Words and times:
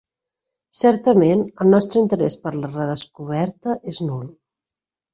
Certament, 0.77 1.43
el 1.65 1.69
nostre 1.75 2.03
interès 2.07 2.39
per 2.47 2.57
la 2.63 2.73
redescoberta 2.75 3.81
és 3.97 4.05
nul. 4.11 4.29